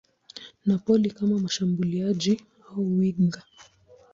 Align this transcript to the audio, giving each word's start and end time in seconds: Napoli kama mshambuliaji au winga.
Napoli 0.65 1.09
kama 1.11 1.39
mshambuliaji 1.39 2.41
au 2.71 2.85
winga. 2.97 3.43